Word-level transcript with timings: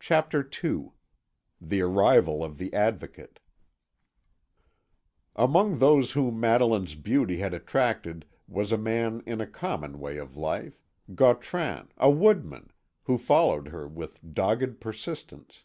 CHAPTER 0.00 0.40
II 0.64 0.92
THE 1.60 1.82
ARRIVAL 1.82 2.42
OF 2.42 2.56
THE 2.56 2.72
ADVOCATE 2.72 3.40
Among 5.36 5.78
those 5.78 6.12
whom 6.12 6.40
Madeline's 6.40 6.94
beauty 6.94 7.36
had 7.36 7.52
attracted 7.52 8.24
was 8.46 8.72
a 8.72 8.78
man 8.78 9.22
in 9.26 9.42
a 9.42 9.46
common 9.46 10.00
way 10.00 10.16
of 10.16 10.38
life, 10.38 10.82
Gautran, 11.14 11.88
a 11.98 12.10
woodman, 12.10 12.70
who 13.02 13.18
followed 13.18 13.68
her 13.68 13.86
with 13.86 14.18
dogged 14.32 14.80
persistence. 14.80 15.64